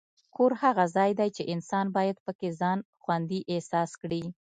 کور 0.35 0.51
هغه 0.61 0.83
ځای 0.95 1.11
دی 1.19 1.29
چې 1.35 1.43
انسان 1.53 1.85
باید 1.97 2.17
پکې 2.25 2.49
ځان 2.59 2.77
خوندي 3.01 3.39
احساس 3.53 3.91
کړي. 4.01 4.23